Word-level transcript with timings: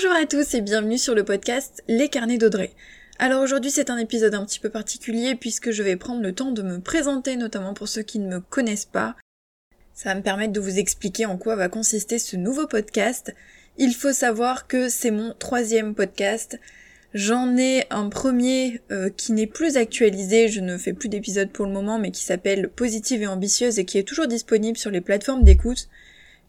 Bonjour 0.00 0.16
à 0.16 0.26
tous 0.26 0.54
et 0.54 0.60
bienvenue 0.60 0.96
sur 0.96 1.16
le 1.16 1.24
podcast 1.24 1.82
Les 1.88 2.08
Carnets 2.08 2.38
d'Audrey. 2.38 2.70
Alors 3.18 3.42
aujourd'hui 3.42 3.72
c'est 3.72 3.90
un 3.90 3.96
épisode 3.96 4.36
un 4.36 4.44
petit 4.44 4.60
peu 4.60 4.70
particulier 4.70 5.34
puisque 5.34 5.72
je 5.72 5.82
vais 5.82 5.96
prendre 5.96 6.22
le 6.22 6.32
temps 6.32 6.52
de 6.52 6.62
me 6.62 6.78
présenter 6.78 7.34
notamment 7.34 7.74
pour 7.74 7.88
ceux 7.88 8.02
qui 8.02 8.20
ne 8.20 8.28
me 8.28 8.38
connaissent 8.38 8.84
pas. 8.84 9.16
Ça 9.94 10.10
va 10.10 10.14
me 10.14 10.22
permettre 10.22 10.52
de 10.52 10.60
vous 10.60 10.78
expliquer 10.78 11.26
en 11.26 11.36
quoi 11.36 11.56
va 11.56 11.68
consister 11.68 12.20
ce 12.20 12.36
nouveau 12.36 12.68
podcast. 12.68 13.34
Il 13.76 13.92
faut 13.92 14.12
savoir 14.12 14.68
que 14.68 14.88
c'est 14.88 15.10
mon 15.10 15.34
troisième 15.36 15.96
podcast. 15.96 16.60
J'en 17.12 17.56
ai 17.56 17.84
un 17.90 18.08
premier 18.08 18.80
euh, 18.92 19.10
qui 19.10 19.32
n'est 19.32 19.48
plus 19.48 19.76
actualisé, 19.76 20.46
je 20.46 20.60
ne 20.60 20.78
fais 20.78 20.92
plus 20.92 21.08
d'épisodes 21.08 21.50
pour 21.50 21.66
le 21.66 21.72
moment, 21.72 21.98
mais 21.98 22.12
qui 22.12 22.22
s'appelle 22.22 22.68
Positive 22.68 23.22
et 23.22 23.26
ambitieuse 23.26 23.80
et 23.80 23.84
qui 23.84 23.98
est 23.98 24.06
toujours 24.06 24.28
disponible 24.28 24.78
sur 24.78 24.92
les 24.92 25.00
plateformes 25.00 25.42
d'écoute 25.42 25.88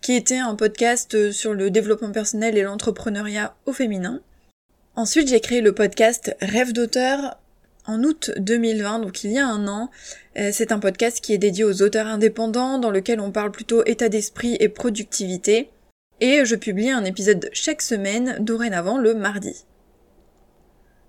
qui 0.02 0.14
était 0.14 0.38
un 0.38 0.56
podcast 0.56 1.14
euh, 1.16 1.32
sur 1.32 1.54
le 1.54 1.72
développement 1.72 2.12
personnel 2.12 2.58
et 2.58 2.64
l'entrepreneuriat 2.64 3.56
au 3.66 3.74
féminin. 3.74 4.22
Ensuite, 4.96 5.30
j'ai 5.30 5.40
créé 5.40 5.62
le 5.62 5.74
podcast 5.74 6.36
Rêve 6.42 6.74
d'auteur 6.74 7.38
en 7.86 8.04
août 8.04 8.32
2020, 8.38 9.00
donc 9.00 9.24
il 9.24 9.32
y 9.32 9.40
a 9.40 9.48
un 9.48 9.68
an. 9.68 9.90
Euh, 10.38 10.50
c'est 10.54 10.72
un 10.72 10.80
podcast 10.80 11.22
qui 11.22 11.34
est 11.34 11.38
dédié 11.38 11.64
aux 11.64 11.82
auteurs 11.82 12.08
indépendants, 12.08 12.78
dans 12.78 12.92
lequel 12.92 13.20
on 13.20 13.32
parle 13.32 13.52
plutôt 13.52 13.84
état 13.86 14.10
d'esprit 14.10 14.58
et 14.60 14.70
productivité. 14.70 15.70
Et 16.22 16.44
je 16.46 16.56
publie 16.56 16.90
un 16.90 17.06
épisode 17.06 17.50
chaque 17.54 17.82
semaine, 17.82 18.38
dorénavant 18.40 18.98
le 18.98 19.14
mardi. 19.16 19.66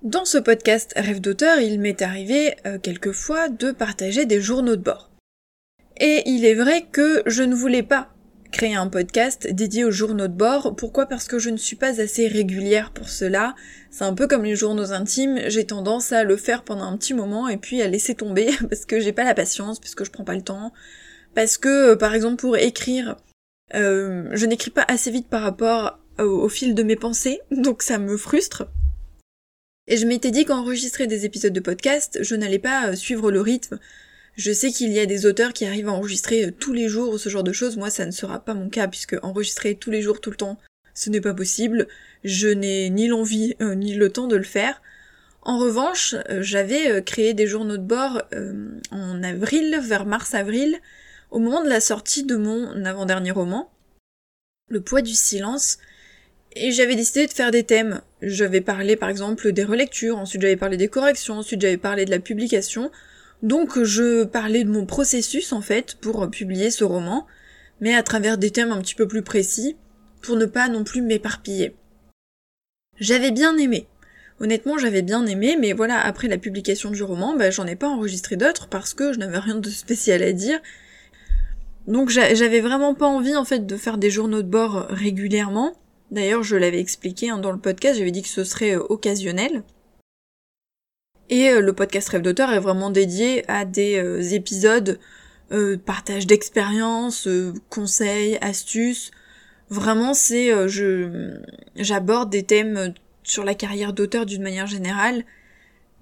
Dans 0.03 0.25
ce 0.25 0.39
podcast 0.39 0.95
Rêve 0.97 1.21
d'auteur, 1.21 1.61
il 1.61 1.79
m'est 1.79 2.01
arrivé 2.01 2.55
euh, 2.67 2.79
quelquefois 2.79 3.49
de 3.49 3.71
partager 3.71 4.25
des 4.25 4.41
journaux 4.41 4.77
de 4.77 4.83
bord. 4.83 5.11
Et 5.99 6.23
il 6.27 6.47
est 6.47 6.55
vrai 6.55 6.87
que 6.91 7.23
je 7.27 7.43
ne 7.43 7.55
voulais 7.55 7.83
pas 7.83 8.09
créer 8.51 8.75
un 8.75 8.89
podcast 8.89 9.47
dédié 9.51 9.85
aux 9.85 9.91
journaux 9.91 10.29
de 10.29 10.35
bord. 10.35 10.75
Pourquoi? 10.77 11.07
Parce 11.07 11.27
que 11.27 11.39
je 11.39 11.51
ne 11.51 11.57
suis 11.57 11.77
pas 11.77 12.01
assez 12.01 12.29
régulière 12.29 12.93
pour 12.93 13.09
cela. 13.09 13.55
C'est 13.91 14.05
un 14.05 14.15
peu 14.15 14.27
comme 14.27 14.45
les 14.45 14.57
journaux 14.57 14.93
intimes, 14.93 15.41
j'ai 15.47 15.65
tendance 15.67 16.13
à 16.13 16.25
le 16.25 16.37
faire 16.37 16.63
pendant 16.63 16.85
un 16.85 16.97
petit 16.97 17.15
moment 17.15 17.49
et 17.49 17.57
puis 17.57 17.83
à 17.83 17.89
laisser 17.89 18.15
tomber 18.15 18.51
parce 18.69 18.85
que 18.85 19.01
j'ai 19.01 19.13
pas 19.13 19.25
la 19.25 19.35
patience, 19.35 19.81
parce 19.81 19.95
que 19.95 20.05
je 20.05 20.11
prends 20.11 20.25
pas 20.25 20.35
le 20.35 20.43
temps, 20.43 20.73
parce 21.35 21.59
que 21.59 21.93
euh, 21.93 21.97
par 21.97 22.15
exemple 22.15 22.37
pour 22.37 22.57
écrire, 22.57 23.17
euh, 23.75 24.29
je 24.33 24.47
n'écris 24.47 24.71
pas 24.71 24.85
assez 24.89 25.11
vite 25.11 25.29
par 25.29 25.43
rapport 25.43 25.99
au, 26.19 26.49
fil 26.49 26.75
de 26.75 26.83
mes 26.83 26.97
pensées, 26.97 27.41
donc 27.51 27.83
ça 27.83 27.99
me 27.99 28.17
frustre. 28.17 28.69
Et 29.87 29.97
je 29.97 30.07
m'étais 30.07 30.31
dit 30.31 30.45
qu'enregistrer 30.45 31.07
des 31.07 31.25
épisodes 31.25 31.53
de 31.53 31.61
podcast, 31.61 32.19
je 32.23 32.35
n'allais 32.37 32.59
pas 32.59 32.89
euh, 32.89 32.95
suivre 32.95 33.33
le 33.33 33.41
rythme 33.41 33.79
je 34.41 34.53
sais 34.53 34.71
qu'il 34.71 34.91
y 34.91 34.99
a 34.99 35.05
des 35.05 35.27
auteurs 35.27 35.53
qui 35.53 35.67
arrivent 35.67 35.89
à 35.89 35.93
enregistrer 35.93 36.47
euh, 36.47 36.51
tous 36.51 36.73
les 36.73 36.89
jours 36.89 37.21
ce 37.21 37.29
genre 37.29 37.45
de 37.45 37.53
choses. 37.53 37.77
Moi, 37.77 37.91
ça 37.91 38.07
ne 38.07 38.11
sera 38.11 38.41
pas 38.41 38.55
mon 38.55 38.71
cas 38.71 38.89
puisque 38.89 39.17
enregistrer 39.23 39.75
tous 39.75 39.91
les 39.91 40.01
jours, 40.01 40.21
tout 40.21 40.31
le 40.31 40.37
temps, 40.37 40.59
ce 40.95 41.11
n'est 41.11 41.21
pas 41.21 41.35
possible. 41.35 41.87
Je 42.25 42.49
n'ai 42.49 42.89
ni 42.89 43.07
l'envie 43.07 43.55
euh, 43.61 43.75
ni 43.75 43.95
le 43.95 44.11
temps 44.11 44.29
de 44.29 44.37
le 44.37 44.45
faire. 44.45 44.81
En 45.43 45.59
revanche, 45.59 46.15
euh, 46.31 46.41
j'avais 46.41 47.03
créé 47.03 47.35
des 47.35 47.47
journaux 47.47 47.77
de 47.77 47.83
bord 47.83 48.23
en 48.91 49.23
avril, 49.23 49.79
vers 49.83 50.07
mars-avril, 50.07 50.79
au 51.31 51.39
moment 51.39 51.63
de 51.63 51.69
la 51.69 51.81
sortie 51.81 52.25
de 52.25 52.37
mon 52.37 52.85
avant-dernier 52.85 53.31
roman, 53.31 53.71
Le 54.69 54.81
poids 54.81 55.03
du 55.03 55.15
silence, 55.15 55.79
et 56.57 56.73
j'avais 56.73 56.97
décidé 56.97 57.27
de 57.27 57.33
faire 57.33 57.51
des 57.51 57.65
thèmes. 57.65 58.01
J'avais 58.23 58.61
parlé 58.61 58.97
par 58.97 59.09
exemple 59.09 59.53
des 59.53 59.65
relectures, 59.65 60.19
ensuite 60.19 60.43
j'avais 60.43 60.57
parlé 60.57 60.77
des 60.77 60.89
corrections, 60.89 61.35
ensuite 61.35 61.61
j'avais 61.61 61.77
parlé 61.77 62.05
de 62.05 62.11
la 62.11 62.21
publication, 62.21 62.91
donc 63.43 63.83
je 63.83 64.25
parlais 64.25 64.65
de 64.65 64.71
mon 64.71 64.87
processus 64.87 65.53
en 65.53 65.61
fait 65.61 65.97
pour 66.01 66.31
publier 66.31 66.71
ce 66.71 66.85
roman, 66.85 67.27
mais 67.81 67.95
à 67.95 68.03
travers 68.03 68.39
des 68.39 68.51
thèmes 68.51 68.73
un 68.73 68.81
petit 68.81 68.95
peu 68.95 69.09
plus 69.09 69.23
précis, 69.23 69.77
pour 70.21 70.37
ne 70.37 70.47
pas 70.47 70.69
non 70.69 70.85
plus 70.85 71.03
m'éparpiller. 71.03 71.75
J'avais 72.99 73.31
bien 73.31 73.57
aimé. 73.57 73.87
Honnêtement, 74.41 74.79
j'avais 74.79 75.03
bien 75.03 75.27
aimé, 75.27 75.57
mais 75.59 75.73
voilà, 75.73 76.01
après 76.01 76.29
la 76.29 76.39
publication 76.39 76.91
du 76.91 77.03
roman, 77.03 77.37
bah, 77.37 77.51
j'en 77.51 77.67
ai 77.67 77.77
pas 77.77 77.89
enregistré 77.89 78.37
d'autres 78.37 78.69
parce 78.69 78.95
que 78.95 79.13
je 79.13 79.19
n'avais 79.19 79.39
rien 79.39 79.57
de 79.57 79.69
spécial 79.69 80.23
à 80.23 80.33
dire. 80.33 80.61
Donc 81.87 82.11
j'avais 82.11 82.61
vraiment 82.61 82.95
pas 82.95 83.07
envie 83.07 83.37
en 83.37 83.45
fait 83.45 83.67
de 83.67 83.77
faire 83.77 83.99
des 83.99 84.11
journaux 84.11 84.43
de 84.43 84.49
bord 84.49 84.87
régulièrement. 84.91 85.75
D'ailleurs, 86.11 86.43
je 86.43 86.57
l'avais 86.57 86.81
expliqué 86.81 87.31
hein, 87.31 87.39
dans 87.39 87.53
le 87.53 87.59
podcast, 87.59 87.99
j'avais 87.99 88.11
dit 88.11 88.23
que 88.23 88.29
ce 88.29 88.45
serait 88.45 88.77
euh, 88.77 88.83
occasionnel. 88.89 89.63
Et 91.31 91.49
euh, 91.49 91.61
le 91.61 91.73
podcast 91.73 92.09
Rêve 92.09 92.23
d'auteur 92.23 92.53
est 92.53 92.59
vraiment 92.59 92.91
dédié 92.91 93.49
à 93.49 93.65
des 93.65 93.97
euh, 93.97 94.21
épisodes 94.21 94.99
euh, 95.53 95.79
partage 95.79 96.27
d'expériences, 96.27 97.29
conseils, 97.71 98.37
astuces. 98.41 99.13
Vraiment, 99.71 100.15
c'est 100.15 100.51
je 100.69 101.39
j'aborde 101.77 102.29
des 102.29 102.43
thèmes 102.43 102.93
sur 103.23 103.45
la 103.45 103.55
carrière 103.55 103.93
d'auteur 103.93 104.27
d'une 104.27 104.43
manière 104.43 104.67
générale, 104.67 105.25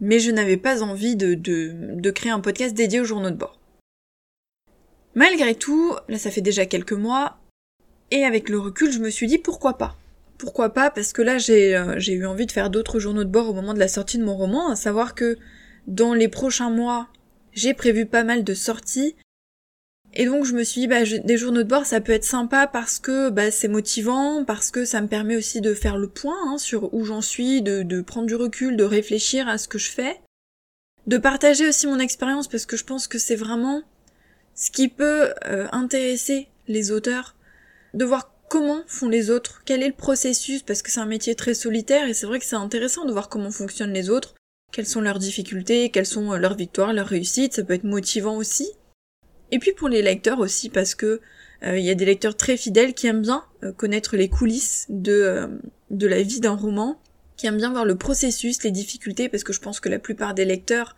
mais 0.01 0.19
je 0.19 0.31
n'avais 0.31 0.57
pas 0.57 0.83
envie 0.83 1.17
de, 1.17 1.35
de, 1.35 1.75
de 1.95 2.11
créer 2.11 2.33
un 2.33 2.41
podcast 2.41 2.75
dédié 2.75 3.01
aux 3.01 3.05
journaux 3.05 3.31
de 3.31 3.37
bord. 3.37 3.59
Malgré 5.15 5.55
tout, 5.55 5.95
là 6.09 6.17
ça 6.17 6.31
fait 6.31 6.41
déjà 6.41 6.65
quelques 6.65 6.95
mois, 6.95 7.39
et 8.11 8.25
avec 8.25 8.49
le 8.49 8.59
recul, 8.59 8.91
je 8.91 9.01
me 9.01 9.11
suis 9.11 9.27
dit 9.27 9.39
pourquoi 9.39 9.77
pas 9.77 9.99
pourquoi 10.39 10.73
pas 10.73 10.91
Parce 10.91 11.13
que 11.13 11.21
là, 11.21 11.37
euh, 11.51 11.95
j'ai 11.99 12.13
eu 12.13 12.25
envie 12.25 12.47
de 12.47 12.53
faire 12.53 12.71
d'autres 12.71 13.01
journaux 13.01 13.25
de 13.25 13.29
bord 13.29 13.51
au 13.51 13.53
moment 13.53 13.75
de 13.75 13.79
la 13.79 13.89
sortie 13.89 14.19
de 14.19 14.25
mon 14.25 14.37
roman, 14.37 14.71
à 14.71 14.77
savoir 14.77 15.15
que 15.15 15.37
dans 15.89 16.15
les 16.15 16.29
prochains 16.29 16.71
mois, 16.71 17.09
j'ai 17.53 17.75
prévu 17.75 18.07
pas 18.07 18.25
mal 18.25 18.45
de 18.45 18.55
sorties. 18.55 19.17
Et 20.15 20.25
donc 20.25 20.45
je 20.45 20.55
me 20.55 20.65
suis 20.65 20.83
dit, 20.83 20.87
bah, 20.87 21.03
des 21.03 21.37
journaux 21.37 21.63
de 21.63 21.69
bord, 21.69 21.85
ça 21.85 22.01
peut 22.01 22.13
être 22.13 22.25
sympa 22.25 22.67
parce 22.67 22.99
que 22.99 23.31
bah, 23.31 23.51
c'est 23.51 23.69
motivant, 23.69 24.45
parce 24.45 24.71
que 24.71 24.85
ça 24.85 25.01
me 25.01 25.09
permet 25.09 25.37
aussi 25.37 25.61
de 25.61 25.75
faire 25.75 25.99
le 25.99 26.09
point 26.09 26.39
hein, 26.47 26.57
sur 26.57 26.95
où 26.95 27.05
j'en 27.05 27.21
suis, 27.21 27.61
de, 27.61 28.01
prendre 28.01 28.27
du 28.27 28.35
recul, 28.35 28.77
de 28.77 28.85
réfléchir 28.85 29.49
à 29.49 29.59
ce 29.59 29.69
que 29.69 29.79
je 29.79 29.91
fais, 29.91 30.21
de 31.07 31.19
partager 31.19 31.69
aussi 31.69 31.87
mon 31.87 31.99
expérience 31.99 32.49
parce 32.49 32.65
que 32.65 32.77
je 32.77 32.85
pense 32.85 33.07
que 33.07 33.19
c'est 33.19 33.37
vraiment 33.37 33.83
ce 34.55 34.71
qui 34.71 34.89
peut 34.89 35.33
euh, 35.47 35.67
intéresser 35.73 36.49
les 36.69 36.91
auteurs, 36.91 37.35
de 37.95 38.05
voir 38.05 38.33
comment 38.49 38.83
font 38.87 39.09
les 39.09 39.31
autres, 39.31 39.63
quel 39.65 39.83
est 39.83 39.89
le 39.89 39.95
processus, 39.95 40.63
parce 40.63 40.83
que 40.83 40.91
c'est 40.91 41.01
un 41.01 41.07
métier 41.07 41.35
très 41.35 41.55
solitaire 41.55 42.09
et 42.09 42.15
c'est 42.15 42.27
vrai 42.27 42.39
que 42.39 42.45
c'est 42.45 42.57
intéressant 42.57 43.05
de 43.05 43.13
voir 43.13 43.29
comment 43.29 43.51
fonctionnent 43.51 43.93
les 43.93 44.11
autres, 44.11 44.35
quelles 44.73 44.87
sont 44.87 45.01
leurs 45.01 45.19
difficultés, 45.19 45.91
quelles 45.91 46.07
sont 46.07 46.33
euh, 46.33 46.39
leurs 46.39 46.57
victoires, 46.57 46.93
leurs 46.93 47.07
réussites, 47.07 47.55
ça 47.55 47.65
peut 47.65 47.75
être 47.75 47.85
motivant 47.85 48.37
aussi. 48.37 48.71
Et 49.51 49.59
puis 49.59 49.73
pour 49.73 49.89
les 49.89 50.03
lecteurs 50.03 50.41
aussi, 50.41 50.69
parce 50.69 50.95
que 50.95 51.21
euh, 51.63 51.79
il 51.79 51.85
y 51.85 51.91
a 51.91 51.95
des 51.95 52.05
lecteurs 52.05 52.37
très 52.37 52.57
fidèles 52.57 52.95
qui 52.95 53.07
aiment 53.07 53.23
bien 53.23 53.45
euh, 53.65 53.73
connaître 53.73 54.17
les 54.17 54.29
coulisses 54.29 54.87
de, 54.89 55.61
de 55.91 56.07
la 56.07 56.23
vie 56.23 56.41
d'un 56.41 56.55
roman, 56.55 57.01
qui 57.37 57.47
aiment 57.47 57.57
bien 57.57 57.71
voir 57.71 57.85
le 57.85 57.97
processus, 57.97 58.63
les 58.63 58.71
difficultés, 58.71 59.29
parce 59.29 59.45
que 59.45 59.53
je 59.53 59.61
pense 59.61 59.81
que 59.81 59.89
la 59.89 59.99
plupart 59.99 60.35
des 60.35 60.45
lecteurs 60.45 60.97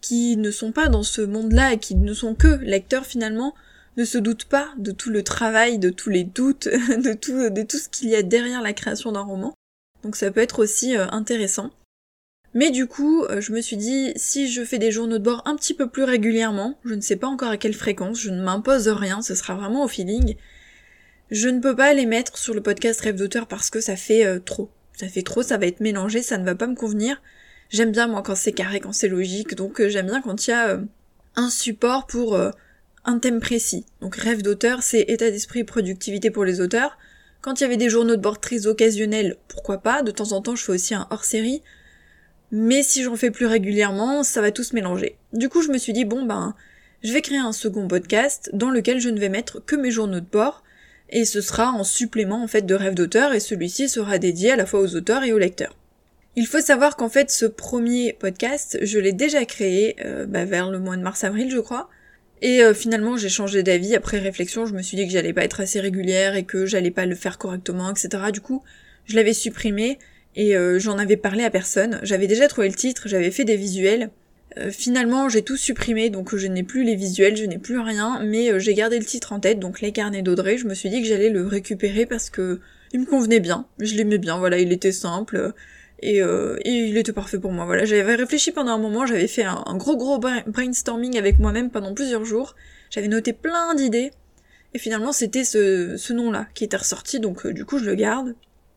qui 0.00 0.36
ne 0.36 0.50
sont 0.50 0.72
pas 0.72 0.88
dans 0.88 1.02
ce 1.02 1.22
monde-là 1.22 1.74
et 1.74 1.78
qui 1.78 1.94
ne 1.94 2.14
sont 2.14 2.34
que 2.34 2.58
lecteurs 2.62 3.06
finalement, 3.06 3.54
ne 3.96 4.04
se 4.04 4.18
doute 4.18 4.44
pas 4.44 4.68
de 4.78 4.90
tout 4.90 5.10
le 5.10 5.22
travail, 5.22 5.78
de 5.78 5.90
tous 5.90 6.10
les 6.10 6.24
doutes, 6.24 6.68
de 6.88 7.12
tout, 7.12 7.50
de 7.50 7.62
tout 7.62 7.78
ce 7.78 7.88
qu'il 7.88 8.08
y 8.08 8.14
a 8.14 8.22
derrière 8.22 8.62
la 8.62 8.72
création 8.72 9.12
d'un 9.12 9.22
roman. 9.22 9.54
Donc 10.02 10.16
ça 10.16 10.30
peut 10.30 10.40
être 10.40 10.60
aussi 10.60 10.96
euh, 10.96 11.06
intéressant. 11.10 11.70
Mais 12.54 12.70
du 12.70 12.86
coup, 12.86 13.24
euh, 13.24 13.40
je 13.40 13.52
me 13.52 13.60
suis 13.60 13.76
dit, 13.76 14.12
si 14.16 14.50
je 14.50 14.64
fais 14.64 14.78
des 14.78 14.90
journaux 14.90 15.18
de 15.18 15.24
bord 15.24 15.42
un 15.46 15.56
petit 15.56 15.74
peu 15.74 15.88
plus 15.88 16.04
régulièrement, 16.04 16.78
je 16.84 16.94
ne 16.94 17.00
sais 17.00 17.16
pas 17.16 17.26
encore 17.26 17.50
à 17.50 17.56
quelle 17.56 17.74
fréquence, 17.74 18.20
je 18.20 18.30
ne 18.30 18.42
m'impose 18.42 18.88
rien, 18.88 19.22
ce 19.22 19.34
sera 19.34 19.54
vraiment 19.54 19.84
au 19.84 19.88
feeling, 19.88 20.36
je 21.30 21.48
ne 21.48 21.60
peux 21.60 21.74
pas 21.74 21.94
les 21.94 22.04
mettre 22.04 22.36
sur 22.36 22.52
le 22.52 22.60
podcast 22.60 23.00
Rêve 23.00 23.16
d'auteur 23.16 23.46
parce 23.46 23.70
que 23.70 23.80
ça 23.80 23.96
fait 23.96 24.26
euh, 24.26 24.38
trop. 24.38 24.70
Ça 24.94 25.08
fait 25.08 25.22
trop, 25.22 25.42
ça 25.42 25.56
va 25.56 25.66
être 25.66 25.80
mélangé, 25.80 26.20
ça 26.20 26.36
ne 26.36 26.44
va 26.44 26.54
pas 26.54 26.66
me 26.66 26.74
convenir. 26.74 27.22
J'aime 27.70 27.92
bien 27.92 28.06
moi 28.06 28.22
quand 28.22 28.34
c'est 28.34 28.52
carré, 28.52 28.80
quand 28.80 28.92
c'est 28.92 29.08
logique, 29.08 29.54
donc 29.54 29.80
j'aime 29.88 30.06
bien 30.06 30.20
quand 30.20 30.46
il 30.46 30.50
y 30.50 30.52
a 30.52 30.78
un 31.36 31.48
support 31.48 32.06
pour 32.06 32.38
un 33.04 33.18
thème 33.18 33.40
précis. 33.40 33.84
Donc 34.00 34.16
rêve 34.16 34.42
d'auteur, 34.42 34.82
c'est 34.82 35.02
état 35.08 35.30
d'esprit 35.30 35.64
productivité 35.64 36.30
pour 36.30 36.44
les 36.44 36.60
auteurs. 36.60 36.98
Quand 37.40 37.60
il 37.60 37.64
y 37.64 37.66
avait 37.66 37.76
des 37.76 37.90
journaux 37.90 38.16
de 38.16 38.20
bord 38.20 38.40
très 38.40 38.66
occasionnels, 38.66 39.36
pourquoi 39.48 39.78
pas, 39.78 40.02
de 40.02 40.12
temps 40.12 40.32
en 40.32 40.42
temps 40.42 40.54
je 40.54 40.64
fais 40.64 40.72
aussi 40.72 40.94
un 40.94 41.06
hors-série. 41.10 41.62
Mais 42.52 42.82
si 42.82 43.02
j'en 43.02 43.16
fais 43.16 43.30
plus 43.30 43.46
régulièrement, 43.46 44.22
ça 44.22 44.40
va 44.40 44.52
tout 44.52 44.62
se 44.62 44.74
mélanger. 44.74 45.16
Du 45.32 45.48
coup, 45.48 45.62
je 45.62 45.70
me 45.70 45.78
suis 45.78 45.92
dit, 45.92 46.04
bon 46.04 46.24
ben, 46.24 46.54
je 47.02 47.12
vais 47.12 47.22
créer 47.22 47.38
un 47.38 47.52
second 47.52 47.88
podcast 47.88 48.50
dans 48.52 48.70
lequel 48.70 49.00
je 49.00 49.08
ne 49.08 49.18
vais 49.18 49.30
mettre 49.30 49.64
que 49.64 49.74
mes 49.74 49.90
journaux 49.90 50.20
de 50.20 50.26
bord, 50.30 50.62
et 51.08 51.24
ce 51.24 51.40
sera 51.40 51.72
en 51.72 51.82
supplément 51.82 52.42
en 52.42 52.46
fait 52.46 52.62
de 52.62 52.74
rêve 52.74 52.94
d'auteur, 52.94 53.32
et 53.32 53.40
celui-ci 53.40 53.88
sera 53.88 54.18
dédié 54.18 54.52
à 54.52 54.56
la 54.56 54.66
fois 54.66 54.80
aux 54.80 54.94
auteurs 54.94 55.24
et 55.24 55.32
aux 55.32 55.38
lecteurs. 55.38 55.76
Il 56.36 56.46
faut 56.46 56.60
savoir 56.60 56.96
qu'en 56.96 57.08
fait 57.08 57.30
ce 57.30 57.44
premier 57.44 58.12
podcast, 58.14 58.78
je 58.82 58.98
l'ai 58.98 59.12
déjà 59.12 59.44
créé 59.44 59.96
euh, 60.04 60.26
bah, 60.26 60.44
vers 60.44 60.70
le 60.70 60.78
mois 60.78 60.96
de 60.96 61.02
mars-avril 61.02 61.50
je 61.50 61.58
crois, 61.58 61.90
et 62.42 62.60
euh, 62.62 62.74
finalement, 62.74 63.16
j'ai 63.16 63.28
changé 63.28 63.62
d'avis. 63.62 63.94
Après 63.94 64.18
réflexion, 64.18 64.66
je 64.66 64.74
me 64.74 64.82
suis 64.82 64.96
dit 64.96 65.06
que 65.06 65.12
j'allais 65.12 65.32
pas 65.32 65.44
être 65.44 65.60
assez 65.60 65.80
régulière 65.80 66.34
et 66.34 66.42
que 66.42 66.66
j'allais 66.66 66.90
pas 66.90 67.06
le 67.06 67.14
faire 67.14 67.38
correctement, 67.38 67.90
etc. 67.90 68.24
Du 68.32 68.40
coup, 68.40 68.64
je 69.06 69.14
l'avais 69.14 69.32
supprimé 69.32 69.98
et 70.34 70.56
euh, 70.56 70.80
j'en 70.80 70.98
avais 70.98 71.16
parlé 71.16 71.44
à 71.44 71.50
personne. 71.50 72.00
J'avais 72.02 72.26
déjà 72.26 72.48
trouvé 72.48 72.68
le 72.68 72.74
titre, 72.74 73.04
j'avais 73.06 73.30
fait 73.30 73.44
des 73.44 73.56
visuels. 73.56 74.10
Euh, 74.58 74.72
finalement, 74.72 75.28
j'ai 75.28 75.42
tout 75.42 75.56
supprimé, 75.56 76.10
donc 76.10 76.34
je 76.34 76.48
n'ai 76.48 76.64
plus 76.64 76.82
les 76.82 76.96
visuels, 76.96 77.36
je 77.36 77.44
n'ai 77.44 77.58
plus 77.58 77.78
rien, 77.78 78.20
mais 78.24 78.58
j'ai 78.58 78.74
gardé 78.74 78.98
le 78.98 79.04
titre 79.04 79.32
en 79.32 79.38
tête, 79.38 79.60
donc 79.60 79.80
les 79.80 79.92
carnets 79.92 80.22
d'Audrey. 80.22 80.58
Je 80.58 80.66
me 80.66 80.74
suis 80.74 80.90
dit 80.90 81.00
que 81.00 81.06
j'allais 81.06 81.30
le 81.30 81.46
récupérer 81.46 82.06
parce 82.06 82.28
que 82.28 82.60
il 82.92 83.00
me 83.00 83.06
convenait 83.06 83.40
bien, 83.40 83.66
je 83.78 83.94
l'aimais 83.94 84.18
bien, 84.18 84.36
voilà, 84.36 84.58
il 84.58 84.70
était 84.70 84.92
simple, 84.92 85.54
et, 86.02 86.20
euh, 86.20 86.56
et, 86.64 86.70
il 86.70 86.96
était 86.96 87.12
parfait 87.12 87.38
pour 87.38 87.52
moi. 87.52 87.64
Voilà, 87.64 87.84
j'avais 87.84 88.14
réfléchi 88.16 88.50
pendant 88.50 88.72
un 88.72 88.78
moment, 88.78 89.06
j'avais 89.06 89.28
fait 89.28 89.44
un, 89.44 89.76
gros 89.76 89.96
gros 89.96 90.18
brainstorming 90.18 91.16
avec 91.16 91.38
moi-même 91.38 91.70
pendant 91.70 91.94
plusieurs 91.94 92.24
jours. 92.24 92.56
J'avais 92.90 93.08
noté 93.08 93.32
plein 93.32 93.74
d'idées. 93.74 94.10
Et 94.74 94.78
finalement, 94.78 95.12
c'était 95.12 95.44
ce, 95.44 96.12
nom-là 96.12 96.46
qui 96.54 96.64
était 96.64 96.76
ressorti, 96.76 97.20
donc 97.20 97.46
euh, 97.46 97.52
du 97.52 97.64
coup, 97.64 97.78
je 97.78 97.84
le 97.84 97.94
garde. 97.94 98.34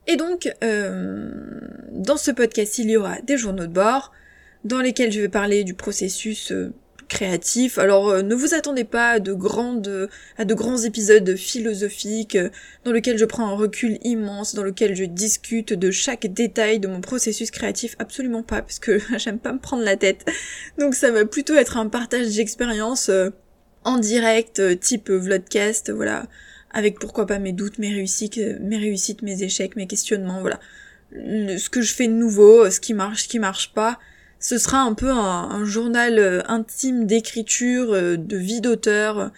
Et 0.08 0.18
donc, 0.18 0.54
euh, 0.64 1.32
dans 1.92 2.18
ce 2.18 2.32
podcast, 2.32 2.78
il 2.78 2.90
y 2.90 2.98
aura 2.98 3.20
des 3.22 3.38
journaux 3.38 3.66
de 3.66 3.74
bord, 3.74 4.12
dans 4.64 4.80
lesquels 4.80 5.12
je 5.12 5.22
vais 5.22 5.30
parler 5.30 5.64
du 5.64 5.74
processus 5.74 6.54
créatif. 7.08 7.78
Alors 7.78 8.10
euh, 8.10 8.22
ne 8.22 8.36
vous 8.36 8.54
attendez 8.54 8.84
pas 8.84 9.12
à 9.12 9.20
de 9.20 9.34
grands 9.34 10.78
épisodes 10.78 11.36
philosophiques 11.36 12.36
euh, 12.36 12.50
dans 12.84 12.92
lesquels 12.92 13.18
je 13.18 13.26
prends 13.26 13.48
un 13.48 13.56
recul 13.56 13.98
immense, 14.04 14.56
dans 14.56 14.64
lequel 14.64 14.96
je 14.96 15.04
discute 15.04 15.74
de 15.74 15.92
chaque 15.92 16.28
détail 16.28 16.80
de 16.80 16.88
mon 16.88 17.02
processus 17.02 17.52
créatif. 17.52 17.96
Absolument 18.00 18.44
pas, 18.44 18.62
parce 18.62 18.80
que 18.80 19.00
j'aime 19.18 19.40
pas 19.40 19.54
me 19.54 19.60
prendre 19.60 19.84
la 19.84 19.96
tête. 19.96 20.26
Donc 20.78 20.96
ça 20.96 21.12
va 21.12 21.26
plutôt 21.26 21.56
être 21.56 21.78
un 21.78 21.88
partage 21.88 22.36
d'expérience 22.36 23.10
euh, 23.10 23.30
en 23.84 24.00
direct, 24.00 24.80
type 24.80 25.12
vlogcast, 25.12 25.92
voilà, 25.92 26.26
avec 26.72 27.00
pourquoi 27.00 27.28
pas 27.28 27.38
mes 27.38 27.54
doutes, 27.54 27.78
mes 27.78 27.94
réussites, 27.94 28.40
mes 28.60 28.78
réussites, 28.78 29.22
mes 29.22 29.44
échecs, 29.44 29.76
mes 29.76 29.86
questionnements, 29.86 30.42
voilà. 30.42 30.60
Ce 31.12 31.70
que 31.70 31.82
je 31.82 31.94
fais 31.94 32.08
de 32.08 32.14
nouveau, 32.14 32.68
ce 32.72 32.80
qui 32.80 32.96
marche, 32.96 33.24
ce 33.24 33.28
qui 33.28 33.38
marche 33.38 33.74
pas 33.74 34.00
ce 34.46 34.60
sera 34.60 34.82
un 34.82 34.94
peu 34.94 35.10
un, 35.10 35.66
journal 35.66 36.20
euh, 36.20 36.44
intime 36.48 37.08
d'écriture, 37.08 37.92
euh, 37.92 38.16
de 38.16 38.38
vie 38.38 38.62
d'auteur, 38.62 39.32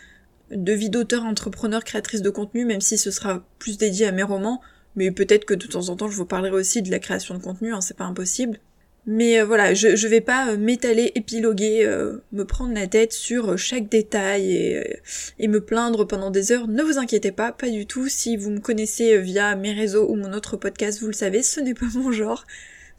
de 0.52 0.74
vie 0.74 0.90
d'auteur, 0.90 1.24
entrepreneur, 1.24 1.86
créatrice 1.86 2.22
de 2.22 2.30
contenu, 2.30 2.66
même 2.66 2.82
si 2.82 2.98
ce 2.98 3.10
sera 3.10 3.42
plus 3.58 3.78
dédié 3.78 4.08
à 4.08 4.12
mes 4.12 4.24
romans, 4.24 4.60
mais 4.98 5.12
peut-être 5.12 5.46
que 5.46 5.54
de 5.54 5.66
temps 5.66 5.88
en 5.88 5.96
temps 5.96 6.10
je 6.10 6.18
vous 6.18 6.26
parlerai 6.26 6.52
aussi 6.52 6.82
de 6.82 6.92
la 6.92 7.00
création 7.00 7.36
de 7.36 7.42
contenu, 7.42 7.74
hein, 7.74 7.80
c'est 7.80 7.96
pas 7.96 8.04
impossible. 8.04 8.60
Mais 9.06 9.40
euh, 9.40 9.46
voilà, 9.46 9.74
je, 9.74 9.96
je 9.96 10.08
vais 10.10 10.20
pas 10.20 10.58
m'étaler, 10.58 11.14
épiloguer, 11.16 11.90
me 12.34 12.44
prendre 12.44 12.74
la 12.74 12.88
tête 12.88 13.14
sur 13.14 13.58
chaque 13.58 13.88
détail 13.88 14.52
et, 14.52 15.00
et, 15.40 15.48
me 15.48 15.62
plaindre 15.62 16.06
pendant 16.06 16.32
des 16.32 16.52
heures. 16.52 16.68
Ne 16.68 16.84
vous 16.84 16.98
inquiétez 16.98 17.32
pas, 17.32 17.54
pas 17.54 17.70
du 17.70 17.86
tout. 17.86 18.10
Si 18.10 18.36
vous 18.36 18.50
me 18.50 18.60
connaissez 18.60 19.18
via 19.20 19.56
mes 19.56 19.72
réseaux 19.72 20.06
ou 20.10 20.18
mon 20.18 20.34
autre 20.34 20.58
podcast, 20.58 21.00
vous 21.00 21.08
le 21.08 21.14
savez, 21.14 21.44
ce 21.44 21.62
n'est 21.62 21.76
pas 21.76 21.86
mon 21.96 22.12
genre. 22.12 22.44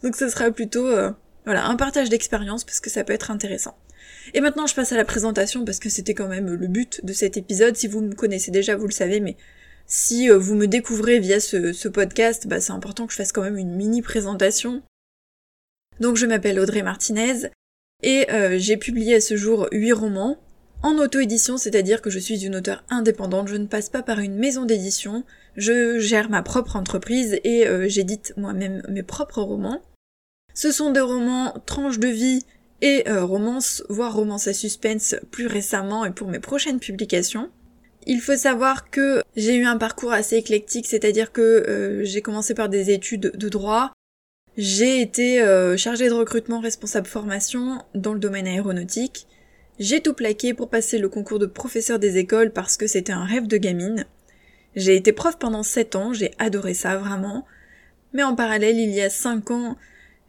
Donc 0.01 0.15
ce 0.15 0.27
sera 0.27 0.49
plutôt 0.49 0.87
voilà, 1.45 1.65
un 1.65 1.75
partage 1.75 2.09
d'expérience 2.09 2.63
parce 2.63 2.79
que 2.79 2.89
ça 2.89 3.03
peut 3.03 3.13
être 3.13 3.31
intéressant. 3.31 3.77
Et 4.33 4.41
maintenant 4.41 4.67
je 4.67 4.75
passe 4.75 4.91
à 4.91 4.97
la 4.97 5.05
présentation 5.05 5.65
parce 5.65 5.79
que 5.79 5.89
c'était 5.89 6.13
quand 6.13 6.27
même 6.27 6.53
le 6.53 6.67
but 6.67 7.03
de 7.03 7.13
cet 7.13 7.37
épisode. 7.37 7.75
Si 7.75 7.87
vous 7.87 8.01
me 8.01 8.13
connaissez 8.13 8.51
déjà, 8.51 8.75
vous 8.75 8.87
le 8.87 8.91
savez, 8.91 9.19
mais 9.19 9.37
si 9.85 10.29
euh, 10.29 10.37
vous 10.37 10.55
me 10.55 10.67
découvrez 10.67 11.19
via 11.19 11.39
ce, 11.39 11.87
podcast, 11.87 12.47
bah, 12.47 12.61
c'est 12.61 12.71
important 12.71 13.07
que 13.07 13.11
je 13.11 13.17
fasse 13.17 13.31
quand 13.31 13.41
même 13.41 13.57
une 13.57 13.75
mini 13.75 14.01
présentation. 14.01 14.83
Donc 15.99 16.15
je 16.15 16.25
m'appelle 16.25 16.59
Audrey 16.59 16.83
Martinez 16.83 17.49
et 18.03 18.31
euh, 18.31 18.57
j'ai 18.57 18.77
publié 18.77 19.15
à 19.15 19.21
ce 19.21 19.35
jour 19.35 19.67
8 19.71 19.91
romans 19.93 20.37
en 20.81 20.97
auto-édition, 20.97 21.57
c'est-à-dire 21.57 22.01
que 22.01 22.09
je 22.09 22.19
suis 22.19 22.45
une 22.45 22.55
auteure 22.55 22.85
indépendante, 22.89 23.49
je 23.49 23.57
ne 23.57 23.65
passe 23.65 23.89
pas 23.89 24.01
par 24.01 24.19
une 24.19 24.35
maison 24.35 24.63
d'édition, 24.63 25.25
je 25.57 25.99
gère 25.99 26.29
ma 26.29 26.41
propre 26.41 26.77
entreprise 26.77 27.39
et 27.43 27.67
euh, 27.67 27.89
j'édite 27.89 28.33
moi-même 28.37 28.81
mes 28.87 29.03
propres 29.03 29.41
romans. 29.41 29.81
Ce 30.61 30.73
sont 30.73 30.91
des 30.91 30.99
romans 30.99 31.53
tranches 31.65 31.99
de 31.99 32.09
vie 32.09 32.43
et 32.81 33.07
euh, 33.07 33.23
romances, 33.23 33.81
voire 33.87 34.13
romances 34.13 34.49
à 34.49 34.53
suspense 34.53 35.15
plus 35.31 35.47
récemment 35.47 36.03
et 36.03 36.11
pour 36.11 36.27
mes 36.27 36.41
prochaines 36.41 36.81
publications. 36.81 37.49
Il 38.07 38.19
faut 38.19 38.35
savoir 38.35 38.89
que 38.89 39.23
j'ai 39.37 39.55
eu 39.55 39.63
un 39.63 39.77
parcours 39.77 40.11
assez 40.11 40.35
éclectique, 40.35 40.85
c'est-à-dire 40.85 41.31
que 41.31 41.41
euh, 41.41 42.03
j'ai 42.03 42.21
commencé 42.21 42.55
par 42.55 42.67
des 42.67 42.91
études 42.91 43.31
de 43.37 43.47
droit, 43.47 43.93
j'ai 44.57 44.99
été 44.99 45.41
euh, 45.41 45.77
chargée 45.77 46.09
de 46.09 46.13
recrutement 46.13 46.59
responsable 46.59 47.07
formation 47.07 47.81
dans 47.95 48.13
le 48.13 48.19
domaine 48.19 48.45
aéronautique, 48.45 49.27
j'ai 49.79 50.01
tout 50.01 50.13
plaqué 50.13 50.53
pour 50.53 50.69
passer 50.69 50.97
le 50.97 51.07
concours 51.07 51.39
de 51.39 51.45
professeur 51.45 51.99
des 51.99 52.17
écoles 52.17 52.51
parce 52.51 52.75
que 52.75 52.85
c'était 52.85 53.13
un 53.13 53.23
rêve 53.23 53.47
de 53.47 53.55
gamine. 53.55 54.03
J'ai 54.75 54.97
été 54.97 55.13
prof 55.13 55.39
pendant 55.39 55.63
7 55.63 55.95
ans, 55.95 56.11
j'ai 56.11 56.31
adoré 56.37 56.73
ça 56.73 56.97
vraiment. 56.97 57.45
Mais 58.11 58.23
en 58.23 58.35
parallèle, 58.35 58.77
il 58.77 58.89
y 58.89 58.99
a 58.99 59.09
5 59.09 59.51
ans, 59.51 59.77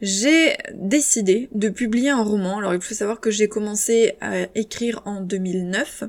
j'ai 0.01 0.57
décidé 0.75 1.49
de 1.53 1.69
publier 1.69 2.11
un 2.11 2.23
roman. 2.23 2.59
Alors 2.59 2.75
il 2.75 2.81
faut 2.81 2.95
savoir 2.95 3.21
que 3.21 3.31
j'ai 3.31 3.49
commencé 3.49 4.15
à 4.21 4.47
écrire 4.55 5.03
en 5.05 5.21
2009. 5.21 6.05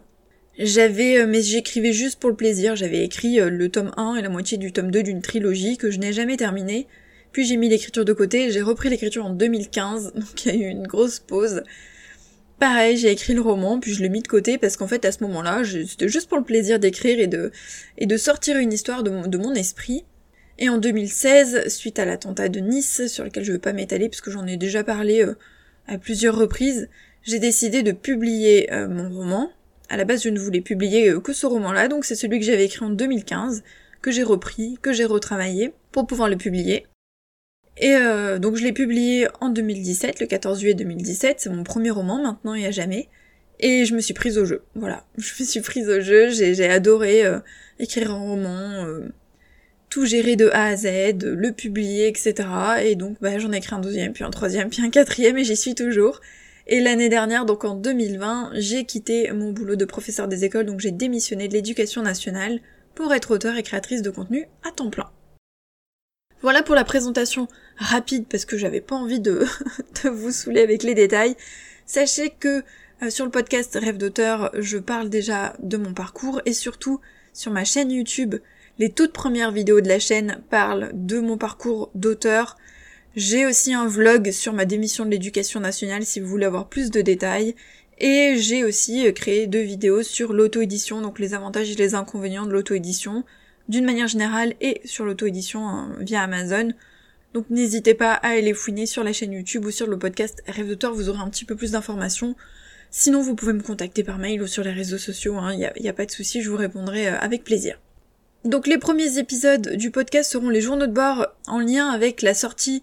J'avais, 0.57 1.19
euh, 1.19 1.27
mais 1.27 1.41
j'écrivais 1.41 1.93
juste 1.93 2.19
pour 2.19 2.29
le 2.29 2.35
plaisir. 2.35 2.75
J'avais 2.75 3.03
écrit 3.03 3.39
euh, 3.39 3.49
le 3.49 3.69
tome 3.69 3.91
1 3.97 4.15
et 4.15 4.21
la 4.21 4.29
moitié 4.29 4.57
du 4.57 4.71
tome 4.71 4.91
2 4.91 5.03
d'une 5.03 5.21
trilogie 5.21 5.77
que 5.77 5.91
je 5.91 5.99
n'ai 5.99 6.13
jamais 6.13 6.38
terminée. 6.38 6.88
Puis 7.31 7.45
j'ai 7.45 7.57
mis 7.57 7.69
l'écriture 7.69 8.05
de 8.05 8.13
côté. 8.13 8.51
J'ai 8.51 8.61
repris 8.61 8.89
l'écriture 8.89 9.25
en 9.25 9.31
2015, 9.31 10.13
donc 10.15 10.45
il 10.45 10.55
y 10.55 10.63
a 10.63 10.67
eu 10.67 10.69
une 10.69 10.88
grosse 10.88 11.19
pause. 11.19 11.63
Pareil, 12.59 12.95
j'ai 12.95 13.09
écrit 13.09 13.33
le 13.33 13.41
roman, 13.41 13.79
puis 13.79 13.93
je 13.93 14.03
l'ai 14.03 14.09
mis 14.09 14.21
de 14.21 14.27
côté 14.27 14.57
parce 14.59 14.77
qu'en 14.77 14.88
fait 14.88 15.03
à 15.03 15.11
ce 15.11 15.23
moment-là, 15.23 15.63
c'était 15.63 16.07
juste 16.07 16.29
pour 16.29 16.38
le 16.38 16.43
plaisir 16.43 16.77
d'écrire 16.79 17.19
et 17.19 17.25
de 17.25 17.51
et 17.97 18.05
de 18.05 18.17
sortir 18.17 18.57
une 18.57 18.71
histoire 18.71 19.03
de 19.03 19.27
de 19.27 19.38
mon 19.38 19.53
esprit. 19.55 20.05
Et 20.61 20.69
en 20.69 20.77
2016, 20.77 21.69
suite 21.69 21.97
à 21.97 22.05
l'attentat 22.05 22.47
de 22.47 22.59
Nice, 22.59 23.07
sur 23.07 23.23
lequel 23.23 23.43
je 23.43 23.49
ne 23.49 23.55
veux 23.55 23.61
pas 23.61 23.73
m'étaler 23.73 24.09
puisque 24.09 24.29
j'en 24.29 24.45
ai 24.45 24.57
déjà 24.57 24.83
parlé 24.83 25.25
euh, 25.25 25.33
à 25.87 25.97
plusieurs 25.97 26.37
reprises, 26.37 26.87
j'ai 27.23 27.39
décidé 27.39 27.81
de 27.81 27.91
publier 27.91 28.71
euh, 28.71 28.87
mon 28.87 29.09
roman. 29.09 29.51
À 29.89 29.97
la 29.97 30.05
base, 30.05 30.21
je 30.21 30.29
ne 30.29 30.39
voulais 30.39 30.61
publier 30.61 31.09
euh, 31.09 31.19
que 31.19 31.33
ce 31.33 31.47
roman-là, 31.47 31.87
donc 31.87 32.05
c'est 32.05 32.13
celui 32.13 32.39
que 32.39 32.45
j'avais 32.45 32.65
écrit 32.65 32.85
en 32.85 32.91
2015, 32.91 33.63
que 34.03 34.11
j'ai 34.11 34.21
repris, 34.21 34.77
que 34.83 34.93
j'ai 34.93 35.05
retravaillé 35.05 35.73
pour 35.91 36.05
pouvoir 36.05 36.29
le 36.29 36.37
publier. 36.37 36.85
Et 37.77 37.95
donc 38.39 38.57
je 38.57 38.63
l'ai 38.63 38.73
publié 38.73 39.27
en 39.39 39.49
2017, 39.49 40.19
le 40.19 40.27
14 40.27 40.59
juillet 40.59 40.73
2017, 40.75 41.39
c'est 41.39 41.49
mon 41.49 41.63
premier 41.63 41.89
roman 41.89 42.21
maintenant 42.21 42.53
et 42.53 42.67
à 42.67 42.71
jamais. 42.71 43.07
Et 43.59 43.85
je 43.85 43.95
me 43.95 44.01
suis 44.01 44.13
prise 44.13 44.37
au 44.37 44.45
jeu, 44.45 44.61
voilà. 44.75 45.05
Je 45.17 45.41
me 45.41 45.47
suis 45.47 45.61
prise 45.61 45.89
au 45.89 46.01
jeu, 46.01 46.29
j'ai 46.29 46.69
adoré 46.69 47.23
écrire 47.79 48.11
un 48.11 48.19
roman, 48.19 48.85
tout 49.91 50.05
gérer 50.05 50.38
de 50.38 50.50
A 50.53 50.67
à 50.67 50.75
Z, 50.75 50.88
le 51.21 51.51
publier, 51.51 52.07
etc. 52.07 52.33
Et 52.83 52.95
donc 52.95 53.17
bah, 53.21 53.38
j'en 53.38 53.51
ai 53.51 53.57
écrit 53.57 53.75
un 53.75 53.79
deuxième, 53.79 54.13
puis 54.13 54.24
un 54.24 54.31
troisième, 54.31 54.69
puis 54.69 54.81
un 54.81 54.89
quatrième, 54.89 55.38
et 55.38 55.43
j'y 55.43 55.57
suis 55.57 55.75
toujours. 55.75 56.21
Et 56.65 56.79
l'année 56.79 57.10
dernière, 57.10 57.45
donc 57.45 57.65
en 57.65 57.75
2020, 57.75 58.51
j'ai 58.53 58.86
quitté 58.86 59.29
mon 59.33 59.51
boulot 59.51 59.75
de 59.75 59.86
professeur 59.86 60.27
des 60.29 60.45
écoles, 60.45 60.65
donc 60.65 60.79
j'ai 60.79 60.91
démissionné 60.91 61.48
de 61.50 61.53
l'éducation 61.53 62.01
nationale 62.01 62.62
pour 62.95 63.13
être 63.13 63.31
auteur 63.31 63.57
et 63.57 63.63
créatrice 63.63 64.01
de 64.01 64.10
contenu 64.10 64.48
à 64.63 64.71
temps 64.71 64.89
plein. 64.89 65.10
Voilà 66.41 66.63
pour 66.63 66.74
la 66.74 66.86
présentation 66.86 67.48
rapide 67.75 68.25
parce 68.27 68.45
que 68.45 68.57
j'avais 68.57 68.81
pas 68.81 68.95
envie 68.95 69.19
de, 69.19 69.45
de, 70.03 70.10
vous 70.10 70.31
saouler 70.31 70.62
avec 70.62 70.83
les 70.83 70.95
détails. 70.95 71.36
Sachez 71.86 72.29
que 72.29 72.63
euh, 73.03 73.10
sur 73.10 73.25
le 73.25 73.31
podcast 73.31 73.77
Rêve 73.79 73.98
d'auteur, 73.98 74.51
je 74.57 74.77
parle 74.77 75.10
déjà 75.10 75.53
de 75.60 75.75
mon 75.75 75.93
parcours 75.93 76.41
et 76.45 76.53
surtout 76.53 77.01
sur 77.33 77.51
ma 77.51 77.65
chaîne 77.65 77.91
YouTube, 77.91 78.36
les 78.79 78.89
toutes 78.89 79.13
premières 79.13 79.51
vidéos 79.51 79.81
de 79.81 79.87
la 79.87 79.99
chaîne 79.99 80.41
parlent 80.49 80.91
de 80.93 81.19
mon 81.19 81.37
parcours 81.37 81.91
d'auteur. 81.95 82.57
J'ai 83.15 83.45
aussi 83.45 83.73
un 83.73 83.87
vlog 83.87 84.31
sur 84.31 84.53
ma 84.53 84.65
démission 84.65 85.05
de 85.05 85.09
l'éducation 85.09 85.59
nationale 85.59 86.05
si 86.05 86.19
vous 86.19 86.27
voulez 86.27 86.45
avoir 86.45 86.67
plus 86.67 86.91
de 86.91 87.01
détails. 87.01 87.55
Et 87.99 88.37
j'ai 88.37 88.63
aussi 88.63 89.05
euh, 89.05 89.11
créé 89.11 89.45
deux 89.45 89.61
vidéos 89.61 90.01
sur 90.01 90.33
l'auto-édition, 90.33 91.01
donc 91.01 91.19
les 91.19 91.35
avantages 91.35 91.69
et 91.69 91.75
les 91.75 91.93
inconvénients 91.93 92.47
de 92.47 92.51
l'auto-édition, 92.51 93.23
d'une 93.69 93.85
manière 93.85 94.07
générale 94.07 94.55
et 94.59 94.81
sur 94.85 95.05
l'auto-édition 95.05 95.67
hein, 95.67 95.95
via 95.99 96.23
Amazon. 96.23 96.73
Donc 97.33 97.49
n'hésitez 97.49 97.93
pas 97.93 98.13
à 98.13 98.29
aller 98.29 98.53
fouiner 98.53 98.87
sur 98.87 99.03
la 99.03 99.13
chaîne 99.13 99.33
YouTube 99.33 99.65
ou 99.65 99.71
sur 99.71 99.85
le 99.85 99.99
podcast 99.99 100.41
Rêve 100.47 100.67
d'auteur, 100.67 100.93
vous 100.93 101.09
aurez 101.09 101.19
un 101.19 101.29
petit 101.29 101.45
peu 101.45 101.55
plus 101.55 101.71
d'informations. 101.71 102.35
Sinon, 102.89 103.21
vous 103.21 103.35
pouvez 103.35 103.53
me 103.53 103.61
contacter 103.61 104.03
par 104.03 104.17
mail 104.17 104.41
ou 104.41 104.47
sur 104.47 104.63
les 104.63 104.71
réseaux 104.71 104.97
sociaux, 104.97 105.35
il 105.35 105.63
hein, 105.63 105.71
n'y 105.79 105.87
a, 105.87 105.93
pas 105.93 106.05
de 106.05 106.11
souci, 106.11 106.41
je 106.41 106.49
vous 106.49 106.57
répondrai 106.57 107.07
euh, 107.07 107.17
avec 107.19 107.43
plaisir. 107.43 107.79
Donc 108.43 108.65
les 108.65 108.79
premiers 108.79 109.19
épisodes 109.19 109.75
du 109.75 109.91
podcast 109.91 110.31
seront 110.31 110.50
les 110.50 110.62
journaux 110.62 110.88
de 110.88 110.91
bord 110.91 111.27
en 111.48 111.60
lien 111.60 111.89
avec 111.89 112.24
la 112.24 112.33
sortie 112.33 112.81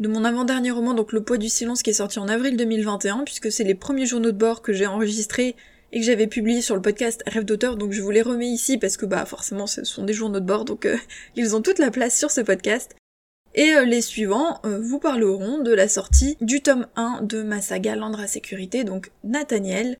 de 0.00 0.08
mon 0.08 0.24
avant-dernier 0.24 0.70
roman, 0.70 0.94
donc 0.94 1.12
Le 1.12 1.22
poids 1.22 1.36
du 1.36 1.48
silence, 1.48 1.82
qui 1.82 1.90
est 1.90 1.94
sorti 1.94 2.18
en 2.18 2.28
avril 2.28 2.56
2021, 2.56 3.24
puisque 3.24 3.52
c'est 3.52 3.64
les 3.64 3.74
premiers 3.74 4.06
journaux 4.06 4.32
de 4.32 4.36
bord 4.36 4.62
que 4.62 4.72
j'ai 4.72 4.86
enregistrés 4.86 5.56
et 5.92 6.00
que 6.00 6.06
j'avais 6.06 6.26
publiés 6.26 6.62
sur 6.62 6.74
le 6.74 6.82
podcast 6.82 7.22
Rêve 7.26 7.44
d'auteur, 7.44 7.76
donc 7.76 7.92
je 7.92 8.02
vous 8.02 8.10
les 8.10 8.22
remets 8.22 8.48
ici 8.48 8.78
parce 8.78 8.96
que 8.96 9.06
bah 9.06 9.24
forcément 9.26 9.66
ce 9.66 9.84
sont 9.84 10.04
des 10.04 10.12
journaux 10.12 10.40
de 10.40 10.46
bord, 10.46 10.64
donc 10.64 10.86
euh, 10.86 10.96
ils 11.36 11.54
ont 11.54 11.62
toute 11.62 11.78
la 11.78 11.90
place 11.90 12.18
sur 12.18 12.30
ce 12.30 12.40
podcast. 12.40 12.96
Et 13.54 13.74
euh, 13.74 13.84
les 13.84 14.00
suivants 14.00 14.60
euh, 14.64 14.80
vous 14.80 14.98
parleront 14.98 15.58
de 15.58 15.72
la 15.72 15.86
sortie 15.86 16.36
du 16.40 16.62
tome 16.62 16.86
1 16.96 17.20
de 17.22 17.42
ma 17.42 17.60
saga 17.60 17.94
Landra 17.94 18.26
Sécurité, 18.26 18.82
donc 18.82 19.12
Nathaniel, 19.22 19.96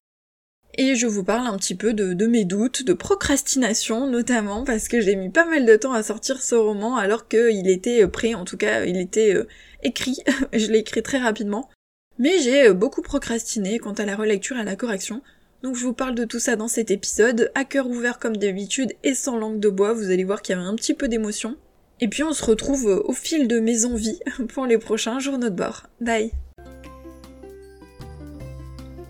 et 0.76 0.95
je 0.95 1.07
vous 1.07 1.25
parle 1.25 1.47
un 1.47 1.57
petit 1.57 1.75
peu 1.75 1.93
de, 1.93 2.26
mes 2.26 2.45
doutes, 2.45 2.85
de 2.85 2.93
procrastination 2.93 4.09
notamment, 4.09 4.64
parce 4.64 4.88
que 4.88 5.00
j'ai 5.00 5.16
mis 5.16 5.31
pas 5.31 5.47
mal 5.47 5.66
de 5.66 5.76
temps 5.76 5.93
à 5.93 6.02
sortir 6.02 6.43
ce 6.43 6.54
roman 6.54 6.97
alors 6.97 7.28
qu'il 7.28 7.69
était 7.69 8.07
prêt, 8.09 8.35
en 8.35 8.45
tout 8.45 8.57
cas 8.57 8.85
il 8.85 8.97
était 8.97 9.35
euh, 9.35 9.47
écrit, 9.83 10.19
je 10.52 10.66
l'ai 10.71 10.78
écrit 10.78 11.02
très 11.02 11.19
rapidement. 11.19 11.71
Mais 12.19 12.38
j'ai 12.40 12.69
euh, 12.69 12.75
beaucoup 12.75 13.02
procrastiné 13.02 13.78
quant 13.78 13.93
à 13.93 14.04
la 14.04 14.16
relecture 14.16 14.57
et 14.57 14.61
à 14.61 14.64
la 14.64 14.76
correction, 14.76 15.23
donc 15.62 15.76
je 15.76 15.85
vous 15.85 15.95
parle 15.95 16.14
de 16.14 16.25
tout 16.25 16.40
ça 16.40 16.57
dans 16.57 16.69
cet 16.69 16.90
épisode, 16.90 17.50
à 17.54 17.64
cœur 17.64 17.88
ouvert 17.88 18.19
comme 18.19 18.37
d'habitude 18.37 18.93
et 19.02 19.14
sans 19.14 19.38
langue 19.38 19.61
de 19.61 19.69
bois, 19.69 19.93
vous 19.93 20.11
allez 20.11 20.25
voir 20.25 20.43
qu'il 20.43 20.54
y 20.54 20.59
avait 20.59 20.69
un 20.69 20.76
petit 20.76 20.95
peu 20.95 21.09
d'émotion. 21.09 21.57
Et 22.00 22.09
puis 22.09 22.23
on 22.23 22.33
se 22.33 22.45
retrouve 22.45 23.02
au 23.04 23.12
fil 23.12 23.49
de 23.49 23.61
mes 23.61 23.85
envies 23.85 24.21
pour 24.52 24.66
les 24.66 24.78
prochains 24.78 25.21
journaux 25.21 25.49
de 25.49 25.54
bord. 25.54 25.87
Bye 26.00 26.33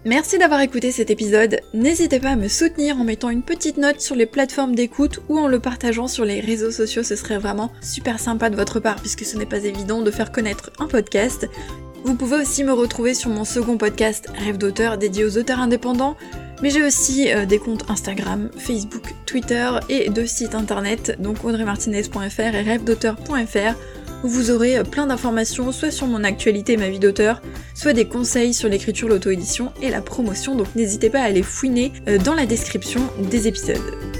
Merci 0.06 0.36
d'avoir 0.36 0.60
écouté 0.60 0.92
cet 0.92 1.10
épisode. 1.10 1.60
N'hésitez 1.72 2.20
pas 2.20 2.32
à 2.32 2.36
me 2.36 2.48
soutenir 2.48 3.00
en 3.00 3.04
mettant 3.04 3.30
une 3.30 3.40
petite 3.40 3.78
note 3.78 4.02
sur 4.02 4.14
les 4.14 4.26
plateformes 4.26 4.74
d'écoute 4.74 5.22
ou 5.30 5.38
en 5.38 5.48
le 5.48 5.60
partageant 5.60 6.08
sur 6.08 6.26
les 6.26 6.40
réseaux 6.40 6.70
sociaux. 6.70 7.02
Ce 7.02 7.16
serait 7.16 7.38
vraiment 7.38 7.72
super 7.80 8.20
sympa 8.20 8.50
de 8.50 8.56
votre 8.56 8.80
part 8.80 8.96
puisque 8.96 9.24
ce 9.24 9.38
n'est 9.38 9.46
pas 9.46 9.64
évident 9.64 10.02
de 10.02 10.10
faire 10.10 10.30
connaître 10.30 10.70
un 10.78 10.88
podcast. 10.88 11.48
Vous 12.04 12.16
pouvez 12.16 12.36
aussi 12.36 12.64
me 12.64 12.72
retrouver 12.72 13.14
sur 13.14 13.30
mon 13.30 13.44
second 13.46 13.78
podcast 13.78 14.28
Rêve 14.36 14.58
d'auteur 14.58 14.98
dédié 14.98 15.24
aux 15.24 15.38
auteurs 15.38 15.60
indépendants. 15.60 16.18
Mais 16.62 16.68
j'ai 16.68 16.82
aussi 16.82 17.32
euh, 17.32 17.46
des 17.46 17.58
comptes 17.58 17.88
Instagram, 17.88 18.50
Facebook, 18.58 19.14
Twitter 19.24 19.70
et 19.88 20.10
deux 20.10 20.26
sites 20.26 20.54
internet, 20.54 21.16
donc 21.18 21.44
audreymartinez.fr 21.44 22.40
et 22.40 22.60
rêvedauteur.fr 22.60 23.74
vous 24.22 24.50
aurez 24.50 24.78
euh, 24.78 24.84
plein 24.84 25.06
d'informations 25.06 25.72
soit 25.72 25.90
sur 25.90 26.06
mon 26.06 26.24
actualité 26.24 26.74
et 26.74 26.76
ma 26.76 26.88
vie 26.88 26.98
d'auteur, 26.98 27.42
soit 27.74 27.92
des 27.92 28.06
conseils 28.06 28.54
sur 28.54 28.68
l'écriture, 28.68 29.08
l'auto-édition 29.08 29.72
et 29.82 29.90
la 29.90 30.00
promotion, 30.00 30.54
donc 30.54 30.74
n'hésitez 30.74 31.10
pas 31.10 31.20
à 31.20 31.24
aller 31.24 31.42
fouiner 31.42 31.92
euh, 32.08 32.18
dans 32.18 32.34
la 32.34 32.46
description 32.46 33.00
des 33.30 33.48
épisodes. 33.48 34.13